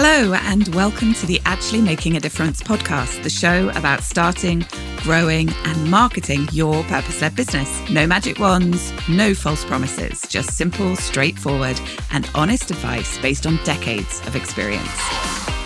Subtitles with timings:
[0.00, 4.64] Hello, and welcome to the Actually Making a Difference podcast, the show about starting,
[4.98, 7.90] growing, and marketing your purpose led business.
[7.90, 11.80] No magic wands, no false promises, just simple, straightforward,
[12.12, 14.88] and honest advice based on decades of experience.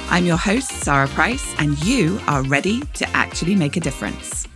[0.08, 4.48] I'm your host, Sara Price, and you are ready to actually make a difference.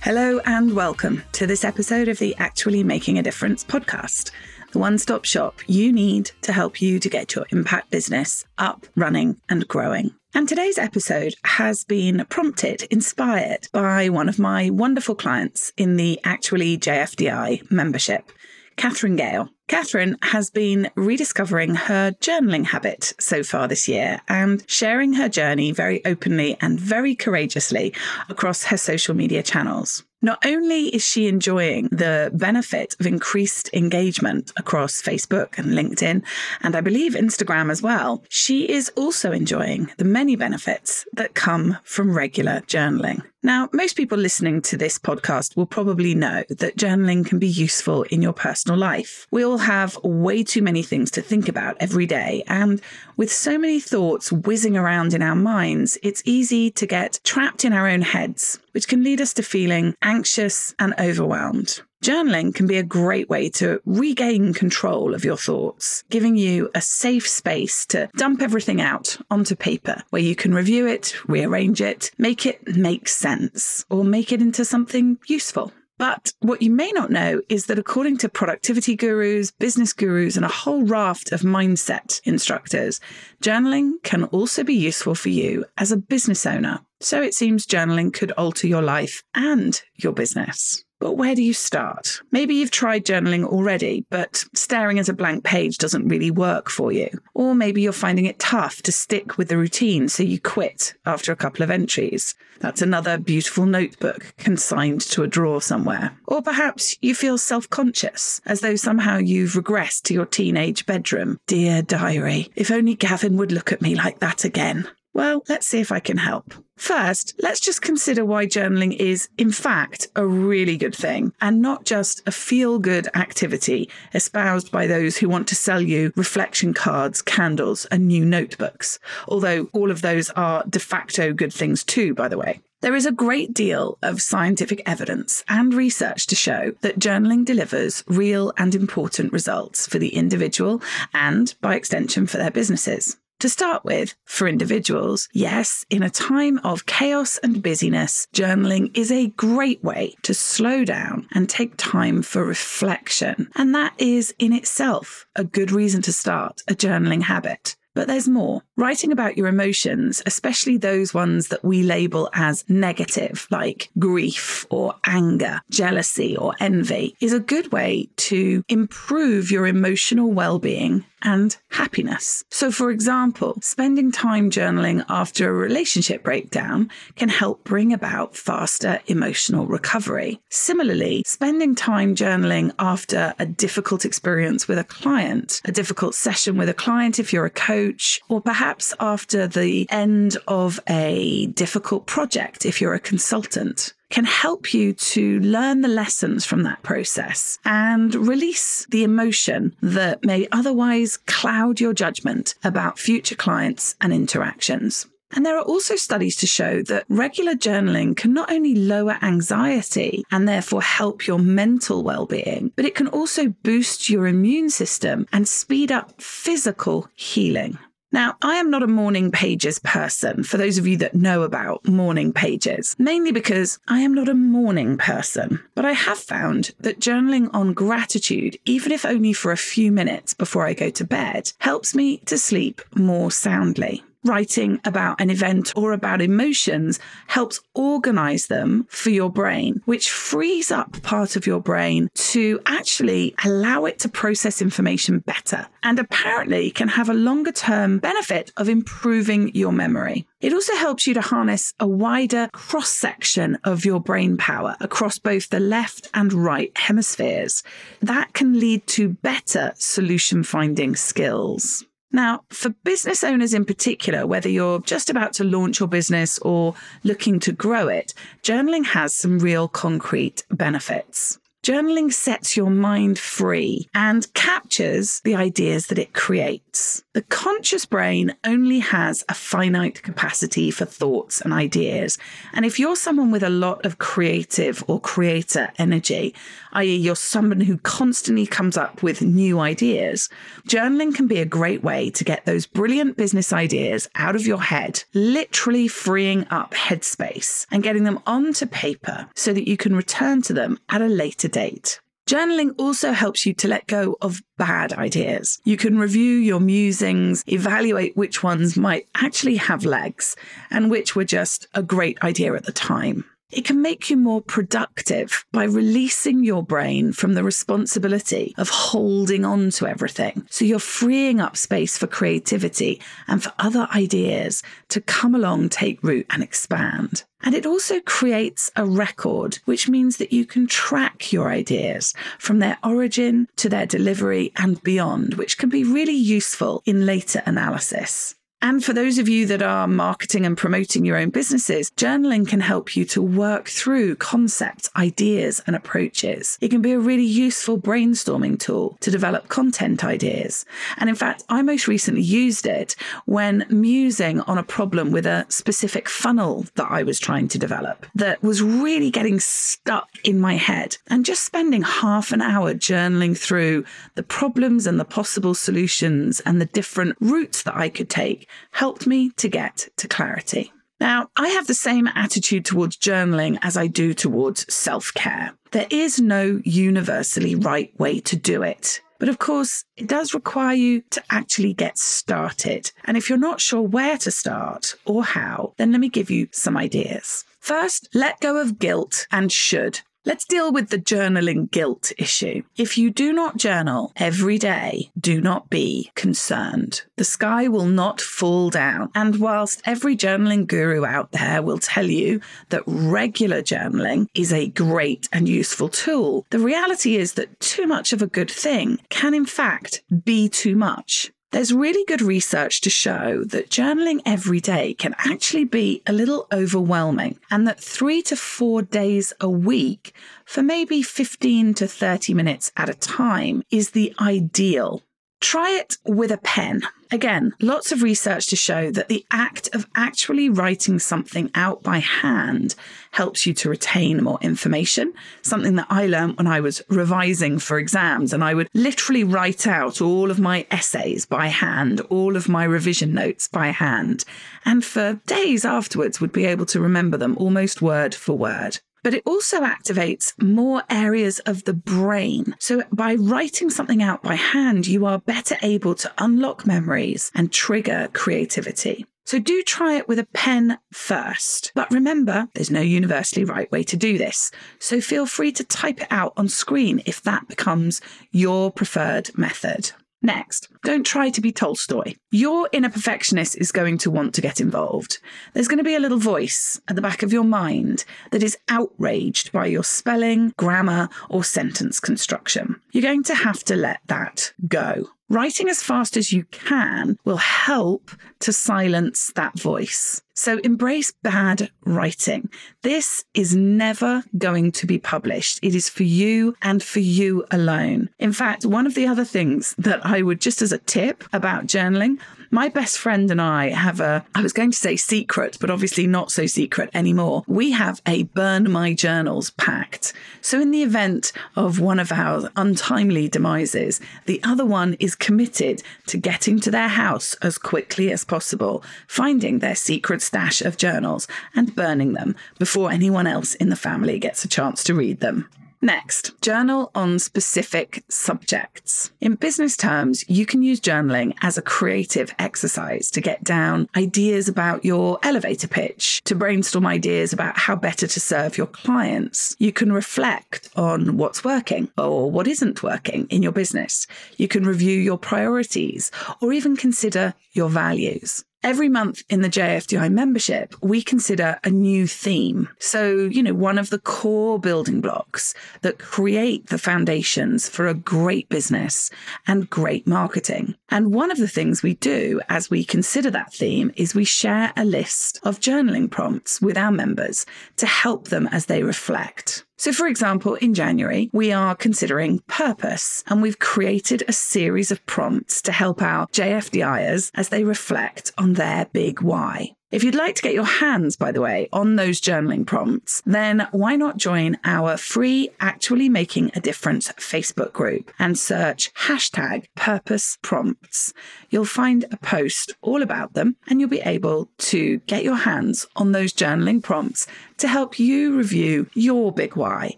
[0.00, 4.32] Hello, and welcome to this episode of the Actually Making a Difference podcast
[4.74, 8.86] the one stop shop you need to help you to get your impact business up,
[8.96, 10.12] running, and growing.
[10.34, 16.18] And today's episode has been prompted, inspired by one of my wonderful clients in the
[16.24, 18.32] Actually JFDI membership,
[18.76, 19.48] Catherine Gale.
[19.68, 25.70] Catherine has been rediscovering her journaling habit so far this year and sharing her journey
[25.70, 27.94] very openly and very courageously
[28.28, 30.02] across her social media channels.
[30.24, 36.22] Not only is she enjoying the benefit of increased engagement across Facebook and LinkedIn,
[36.62, 41.76] and I believe Instagram as well, she is also enjoying the many benefits that come
[41.84, 43.22] from regular journaling.
[43.44, 48.04] Now, most people listening to this podcast will probably know that journaling can be useful
[48.04, 49.26] in your personal life.
[49.30, 52.80] We all have way too many things to think about every day, and
[53.18, 57.74] with so many thoughts whizzing around in our minds, it's easy to get trapped in
[57.74, 61.82] our own heads, which can lead us to feeling anxious and overwhelmed.
[62.04, 66.82] Journaling can be a great way to regain control of your thoughts, giving you a
[66.82, 72.10] safe space to dump everything out onto paper where you can review it, rearrange it,
[72.18, 75.72] make it make sense, or make it into something useful.
[75.96, 80.44] But what you may not know is that according to productivity gurus, business gurus, and
[80.44, 83.00] a whole raft of mindset instructors,
[83.42, 86.80] journaling can also be useful for you as a business owner.
[87.00, 90.83] So it seems journaling could alter your life and your business.
[91.00, 92.22] But where do you start?
[92.30, 96.92] Maybe you've tried journaling already, but staring at a blank page doesn't really work for
[96.92, 97.08] you.
[97.34, 101.32] Or maybe you're finding it tough to stick with the routine, so you quit after
[101.32, 102.34] a couple of entries.
[102.60, 106.16] That's another beautiful notebook consigned to a drawer somewhere.
[106.26, 111.38] Or perhaps you feel self conscious, as though somehow you've regressed to your teenage bedroom.
[111.46, 114.88] Dear diary, if only Gavin would look at me like that again.
[115.12, 116.54] Well, let's see if I can help.
[116.76, 121.84] First, let's just consider why journaling is, in fact, a really good thing and not
[121.84, 127.22] just a feel good activity espoused by those who want to sell you reflection cards,
[127.22, 128.98] candles, and new notebooks.
[129.28, 132.60] Although all of those are de facto good things too, by the way.
[132.80, 138.04] There is a great deal of scientific evidence and research to show that journaling delivers
[138.06, 140.82] real and important results for the individual
[141.14, 143.16] and, by extension, for their businesses.
[143.44, 149.12] To start with, for individuals, yes, in a time of chaos and busyness, journaling is
[149.12, 153.50] a great way to slow down and take time for reflection.
[153.54, 157.76] And that is in itself a good reason to start a journaling habit.
[157.94, 158.62] But there's more.
[158.76, 164.94] Writing about your emotions, especially those ones that we label as negative, like grief or
[165.06, 171.56] anger, jealousy or envy, is a good way to improve your emotional well being and
[171.70, 172.44] happiness.
[172.50, 179.00] So, for example, spending time journaling after a relationship breakdown can help bring about faster
[179.06, 180.40] emotional recovery.
[180.50, 186.68] Similarly, spending time journaling after a difficult experience with a client, a difficult session with
[186.68, 192.66] a client if you're a coach, or perhaps after the end of a difficult project
[192.66, 198.14] if you're a consultant can help you to learn the lessons from that process and
[198.14, 205.06] release the emotion that may otherwise cloud your judgment about future clients and interactions.
[205.32, 210.22] And there are also studies to show that regular journaling can not only lower anxiety
[210.30, 215.26] and therefore help your mental well being, but it can also boost your immune system
[215.32, 217.78] and speed up physical healing.
[218.14, 221.88] Now, I am not a morning pages person, for those of you that know about
[221.88, 225.60] morning pages, mainly because I am not a morning person.
[225.74, 230.32] But I have found that journaling on gratitude, even if only for a few minutes
[230.32, 235.72] before I go to bed, helps me to sleep more soundly writing about an event
[235.76, 241.60] or about emotions helps organize them for your brain, which frees up part of your
[241.60, 247.52] brain to actually allow it to process information better and apparently can have a longer
[247.52, 250.26] term benefit of improving your memory.
[250.40, 255.18] It also helps you to harness a wider cross section of your brain power across
[255.18, 257.62] both the left and right hemispheres.
[258.00, 261.84] That can lead to better solution finding skills.
[262.14, 266.76] Now, for business owners in particular, whether you're just about to launch your business or
[267.02, 268.14] looking to grow it,
[268.44, 271.40] journaling has some real concrete benefits.
[271.64, 276.63] Journaling sets your mind free and captures the ideas that it creates.
[277.12, 282.18] The conscious brain only has a finite capacity for thoughts and ideas.
[282.52, 286.34] And if you're someone with a lot of creative or creator energy,
[286.72, 290.28] i.e., you're someone who constantly comes up with new ideas,
[290.68, 294.62] journaling can be a great way to get those brilliant business ideas out of your
[294.62, 300.42] head, literally freeing up headspace and getting them onto paper so that you can return
[300.42, 302.00] to them at a later date.
[302.26, 305.60] Journaling also helps you to let go of bad ideas.
[305.64, 310.34] You can review your musings, evaluate which ones might actually have legs
[310.70, 313.24] and which were just a great idea at the time.
[313.50, 319.44] It can make you more productive by releasing your brain from the responsibility of holding
[319.44, 320.46] on to everything.
[320.50, 326.02] So you're freeing up space for creativity and for other ideas to come along, take
[326.02, 327.24] root, and expand.
[327.42, 332.58] And it also creates a record, which means that you can track your ideas from
[332.58, 338.34] their origin to their delivery and beyond, which can be really useful in later analysis.
[338.64, 342.60] And for those of you that are marketing and promoting your own businesses, journaling can
[342.60, 346.56] help you to work through concepts, ideas, and approaches.
[346.62, 350.64] It can be a really useful brainstorming tool to develop content ideas.
[350.96, 352.96] And in fact, I most recently used it
[353.26, 358.06] when musing on a problem with a specific funnel that I was trying to develop
[358.14, 360.96] that was really getting stuck in my head.
[361.08, 363.84] And just spending half an hour journaling through
[364.14, 369.06] the problems and the possible solutions and the different routes that I could take helped
[369.06, 370.72] me to get to clarity.
[371.00, 375.52] Now, I have the same attitude towards journaling as I do towards self care.
[375.72, 379.00] There is no universally right way to do it.
[379.18, 382.92] But of course, it does require you to actually get started.
[383.04, 386.48] And if you're not sure where to start or how, then let me give you
[386.52, 387.44] some ideas.
[387.58, 390.00] First, let go of guilt and should.
[390.26, 392.62] Let's deal with the journaling guilt issue.
[392.78, 397.02] If you do not journal every day, do not be concerned.
[397.16, 399.10] The sky will not fall down.
[399.14, 402.40] And whilst every journaling guru out there will tell you
[402.70, 408.14] that regular journaling is a great and useful tool, the reality is that too much
[408.14, 411.32] of a good thing can, in fact, be too much.
[411.54, 416.48] There's really good research to show that journaling every day can actually be a little
[416.52, 420.12] overwhelming, and that three to four days a week
[420.44, 425.03] for maybe 15 to 30 minutes at a time is the ideal.
[425.44, 426.84] Try it with a pen.
[427.12, 431.98] Again, lots of research to show that the act of actually writing something out by
[431.98, 432.74] hand
[433.10, 435.12] helps you to retain more information.
[435.42, 439.66] Something that I learned when I was revising for exams, and I would literally write
[439.66, 444.24] out all of my essays by hand, all of my revision notes by hand,
[444.64, 449.14] and for days afterwards would be able to remember them almost word for word but
[449.14, 452.56] it also activates more areas of the brain.
[452.58, 457.52] So by writing something out by hand, you are better able to unlock memories and
[457.52, 459.06] trigger creativity.
[459.26, 461.72] So do try it with a pen first.
[461.74, 464.50] But remember, there's no universally right way to do this.
[464.78, 468.00] So feel free to type it out on screen if that becomes
[468.32, 469.92] your preferred method.
[470.24, 472.14] Next, don't try to be Tolstoy.
[472.30, 475.18] Your inner perfectionist is going to want to get involved.
[475.52, 478.56] There's going to be a little voice at the back of your mind that is
[478.70, 482.80] outraged by your spelling, grammar, or sentence construction.
[482.92, 485.10] You're going to have to let that go.
[485.30, 490.20] Writing as fast as you can will help to silence that voice.
[490.34, 492.50] So embrace bad writing.
[492.82, 495.60] This is never going to be published.
[495.62, 498.10] It is for you and for you alone.
[498.18, 501.66] In fact, one of the other things that I would just as a tip about
[501.66, 502.18] journaling,
[502.54, 506.06] my best friend and I have a, I was going to say secret, but obviously
[506.06, 507.42] not so secret anymore.
[507.48, 510.12] We have a burn my journals pact.
[510.40, 515.82] So, in the event of one of our untimely demises, the other one is committed
[516.06, 521.26] to getting to their house as quickly as possible, finding their secret stash of journals
[521.56, 525.48] and burning them before anyone else in the family gets a chance to read them.
[525.84, 529.12] Next, journal on specific subjects.
[529.20, 534.48] In business terms, you can use journaling as a creative exercise to get down ideas
[534.48, 539.54] about your elevator pitch, to brainstorm ideas about how better to serve your clients.
[539.58, 544.06] You can reflect on what's working or what isn't working in your business.
[544.38, 546.10] You can review your priorities
[546.40, 548.42] or even consider your values.
[548.64, 552.70] Every month in the JFDI membership, we consider a new theme.
[552.78, 555.52] So, you know, one of the core building blocks
[555.82, 559.10] that create the foundations for a great business
[559.46, 560.76] and great marketing.
[560.88, 564.72] And one of the things we do as we consider that theme is we share
[564.78, 567.44] a list of journaling prompts with our members
[567.76, 569.66] to help them as they reflect.
[569.76, 575.04] So, for example, in January, we are considering purpose, and we've created a series of
[575.06, 579.72] prompts to help our JFDIers as they reflect on their big why.
[579.94, 583.68] If you'd like to get your hands, by the way, on those journaling prompts, then
[583.70, 590.36] why not join our free Actually Making a Difference Facebook group and search hashtag purpose
[590.42, 591.14] prompts.
[591.48, 595.86] You'll find a post all about them and you'll be able to get your hands
[595.94, 599.94] on those journaling prompts to help you review your big why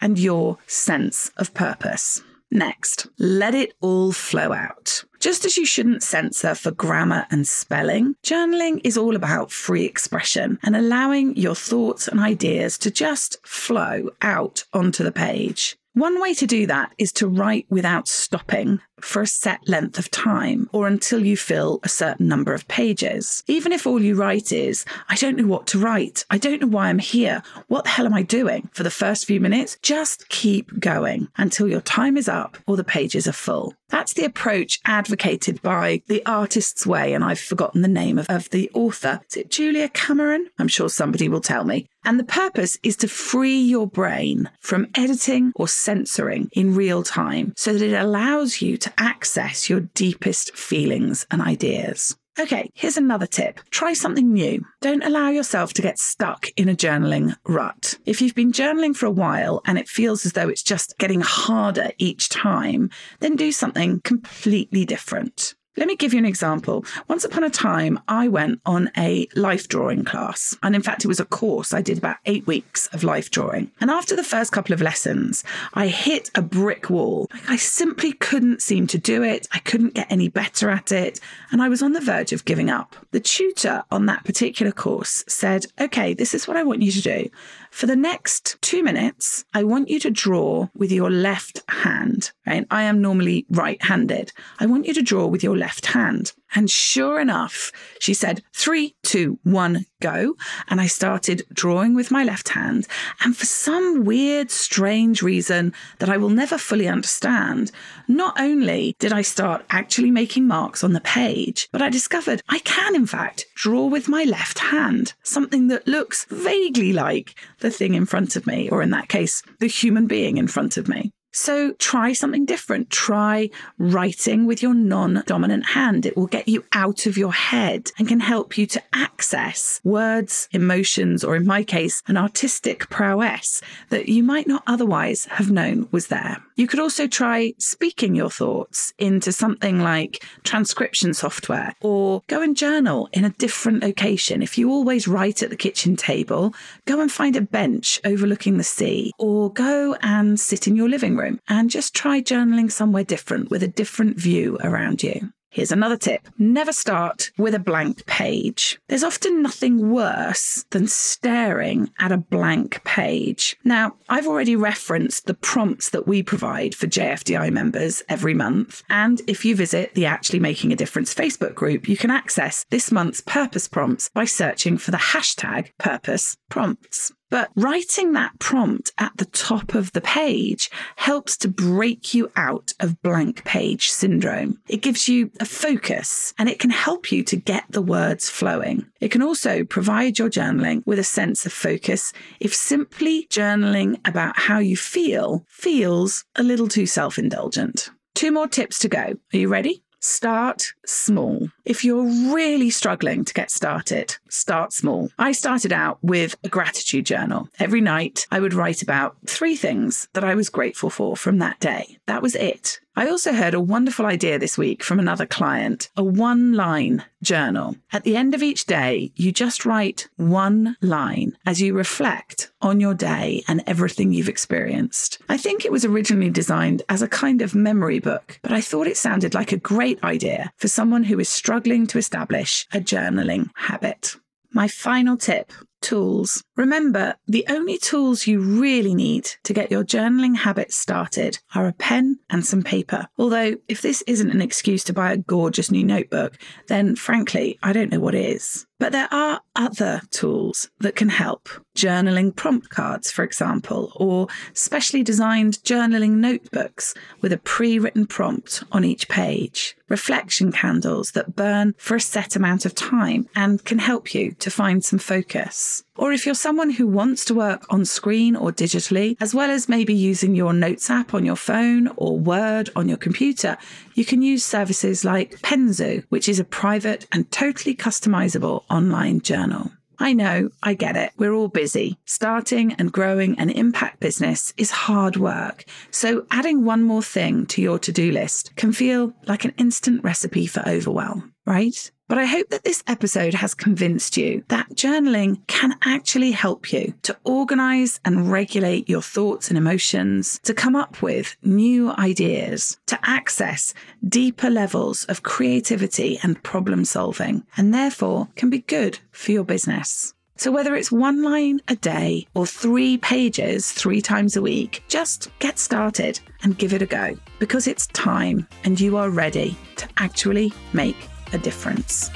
[0.00, 2.22] and your sense of purpose.
[2.50, 5.04] Next, let it all flow out.
[5.22, 10.58] Just as you shouldn't censor for grammar and spelling, journaling is all about free expression
[10.64, 15.76] and allowing your thoughts and ideas to just flow out onto the page.
[15.94, 20.10] One way to do that is to write without stopping for a set length of
[20.10, 23.44] time or until you fill a certain number of pages.
[23.46, 26.68] Even if all you write is, I don't know what to write, I don't know
[26.68, 30.30] why I'm here, what the hell am I doing for the first few minutes, just
[30.30, 33.74] keep going until your time is up or the pages are full.
[33.90, 38.48] That's the approach advocated by The Artist's Way, and I've forgotten the name of, of
[38.48, 39.20] the author.
[39.28, 40.48] Is it Julia Cameron?
[40.58, 41.86] I'm sure somebody will tell me.
[42.04, 47.52] And the purpose is to free your brain from editing or censoring in real time
[47.56, 52.16] so that it allows you to access your deepest feelings and ideas.
[52.40, 53.60] Okay, here's another tip.
[53.70, 54.64] Try something new.
[54.80, 57.98] Don't allow yourself to get stuck in a journaling rut.
[58.06, 61.20] If you've been journaling for a while and it feels as though it's just getting
[61.20, 62.88] harder each time,
[63.20, 65.54] then do something completely different.
[65.74, 66.84] Let me give you an example.
[67.08, 70.54] Once upon a time, I went on a life drawing class.
[70.62, 71.72] And in fact, it was a course.
[71.72, 73.70] I did about eight weeks of life drawing.
[73.80, 77.30] And after the first couple of lessons, I hit a brick wall.
[77.48, 79.48] I simply couldn't seem to do it.
[79.52, 81.20] I couldn't get any better at it.
[81.50, 82.94] And I was on the verge of giving up.
[83.12, 87.00] The tutor on that particular course said, okay, this is what I want you to
[87.00, 87.30] do.
[87.72, 92.66] For the next two minutes, I want you to draw with your left hand, right?
[92.70, 94.30] I am normally right handed.
[94.60, 96.34] I want you to draw with your left hand.
[96.54, 100.34] And sure enough, she said, three, two, one, go.
[100.68, 102.86] And I started drawing with my left hand.
[103.24, 107.70] And for some weird, strange reason that I will never fully understand,
[108.06, 112.58] not only did I start actually making marks on the page, but I discovered I
[112.60, 117.94] can, in fact, draw with my left hand, something that looks vaguely like the thing
[117.94, 121.12] in front of me, or in that case, the human being in front of me.
[121.32, 122.90] So try something different.
[122.90, 123.48] Try
[123.78, 126.04] writing with your non dominant hand.
[126.04, 130.48] It will get you out of your head and can help you to access words,
[130.52, 135.88] emotions, or in my case, an artistic prowess that you might not otherwise have known
[135.90, 136.42] was there.
[136.54, 142.54] You could also try speaking your thoughts into something like transcription software or go and
[142.54, 144.42] journal in a different location.
[144.42, 148.64] If you always write at the kitchen table, go and find a bench overlooking the
[148.64, 153.50] sea or go and sit in your living room and just try journaling somewhere different
[153.50, 155.32] with a different view around you.
[155.52, 158.80] Here's another tip never start with a blank page.
[158.88, 163.54] There's often nothing worse than staring at a blank page.
[163.62, 168.82] Now, I've already referenced the prompts that we provide for JFDI members every month.
[168.88, 172.90] And if you visit the Actually Making a Difference Facebook group, you can access this
[172.90, 177.12] month's purpose prompts by searching for the hashtag purpose prompts.
[177.32, 182.74] But writing that prompt at the top of the page helps to break you out
[182.78, 184.58] of blank page syndrome.
[184.68, 188.84] It gives you a focus and it can help you to get the words flowing.
[189.00, 194.38] It can also provide your journaling with a sense of focus if simply journaling about
[194.38, 197.88] how you feel feels a little too self indulgent.
[198.14, 199.16] Two more tips to go.
[199.32, 199.82] Are you ready?
[200.00, 201.48] Start small.
[201.64, 205.10] If you're really struggling to get started, start small.
[205.18, 207.48] I started out with a gratitude journal.
[207.58, 211.60] Every night, I would write about three things that I was grateful for from that
[211.60, 211.98] day.
[212.06, 212.80] That was it.
[212.94, 217.76] I also heard a wonderful idea this week from another client a one line journal.
[217.90, 222.80] At the end of each day, you just write one line as you reflect on
[222.80, 225.18] your day and everything you've experienced.
[225.28, 228.86] I think it was originally designed as a kind of memory book, but I thought
[228.86, 233.50] it sounded like a great idea for someone who is struggling to establish a journaling
[233.54, 234.16] habit.
[234.52, 235.52] My final tip
[235.82, 236.42] tools.
[236.56, 241.72] Remember, the only tools you really need to get your journaling habit started are a
[241.72, 243.08] pen and some paper.
[243.18, 247.72] Although, if this isn't an excuse to buy a gorgeous new notebook, then frankly, I
[247.72, 248.66] don't know what is.
[248.82, 251.48] But there are other tools that can help.
[251.76, 258.64] Journaling prompt cards, for example, or specially designed journaling notebooks with a pre written prompt
[258.72, 259.76] on each page.
[259.88, 264.50] Reflection candles that burn for a set amount of time and can help you to
[264.50, 269.16] find some focus Or if you're someone who wants to work on screen or digitally,
[269.20, 272.98] as well as maybe using your Notes app on your phone or Word on your
[272.98, 273.56] computer,
[273.94, 279.70] you can use services like Penzu, which is a private and totally customizable online journal.
[279.98, 281.12] I know, I get it.
[281.16, 281.96] We're all busy.
[282.06, 285.64] Starting and growing an impact business is hard work.
[285.92, 290.02] So adding one more thing to your to do list can feel like an instant
[290.02, 291.90] recipe for overwhelm, right?
[292.12, 296.92] But I hope that this episode has convinced you that journaling can actually help you
[297.04, 302.98] to organize and regulate your thoughts and emotions, to come up with new ideas, to
[303.02, 303.72] access
[304.06, 310.12] deeper levels of creativity and problem solving, and therefore can be good for your business.
[310.36, 315.30] So, whether it's one line a day or three pages three times a week, just
[315.38, 319.88] get started and give it a go because it's time and you are ready to
[319.96, 320.96] actually make
[321.32, 322.10] a difference.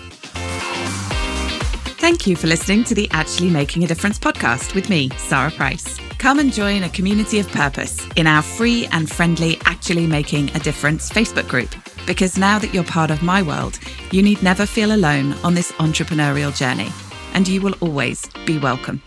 [1.98, 5.98] Thank you for listening to the Actually Making a Difference podcast with me, Sara Price.
[6.18, 10.60] Come and join a community of purpose in our free and friendly Actually Making a
[10.60, 11.74] Difference Facebook group.
[12.06, 13.78] Because now that you're part of my world,
[14.12, 16.90] you need never feel alone on this entrepreneurial journey,
[17.34, 19.02] and you will always be welcome.